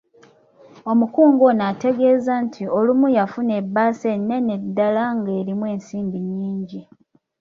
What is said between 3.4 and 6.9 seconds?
ebbaasa ennene ddala ng’erimu ensimbi nnyingi.